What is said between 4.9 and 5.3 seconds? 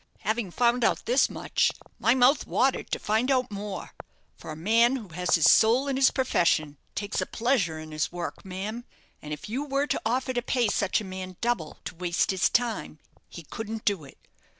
who